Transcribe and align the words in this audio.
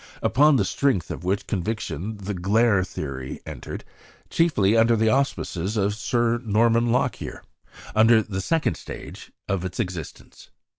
Upon 0.23 0.55
the 0.55 0.65
strength 0.65 1.11
of 1.11 1.23
which 1.23 1.45
conviction 1.45 2.17
the 2.17 2.33
"glare" 2.33 2.83
theory 2.83 3.39
entered, 3.45 3.83
chiefly 4.31 4.75
under 4.75 4.95
the 4.95 5.09
auspices 5.09 5.77
of 5.77 5.93
Sir 5.93 6.41
Norman 6.43 6.91
Lockyer, 6.91 7.43
upon 7.93 8.07
the 8.27 8.41
second 8.41 8.77
stage 8.77 9.31
of 9.47 9.63
its 9.63 9.79
existence. 9.79 10.49